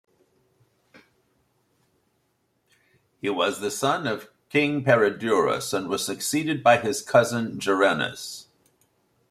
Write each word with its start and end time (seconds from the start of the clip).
He 3.21 3.29
was 3.29 3.59
the 3.61 3.69
son 3.69 4.07
of 4.07 4.31
King 4.49 4.83
Peredurus 4.83 5.73
and 5.73 5.89
was 5.89 6.03
succeeded 6.03 6.63
by 6.63 6.77
his 6.79 7.03
cousin 7.03 7.59
Gerennus. 7.59 8.47